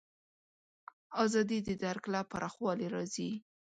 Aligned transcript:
ازادي 1.23 1.59
د 1.67 1.69
درک 1.83 2.03
له 2.13 2.19
پراخوالي 2.31 2.87
راځي. 2.95 3.29